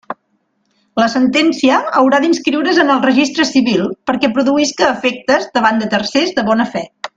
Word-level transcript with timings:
La 1.01 1.09
sentència 1.15 1.75
haurà 1.99 2.21
d'inscriure's 2.23 2.79
en 2.85 2.89
el 2.95 3.03
registre 3.05 3.47
civil 3.51 3.85
perquè 4.11 4.33
produïsca 4.39 4.89
efectes 4.97 5.47
davant 5.59 5.81
de 5.85 5.93
tercers 5.97 6.35
de 6.41 6.49
bona 6.53 6.69
fe. 6.75 6.85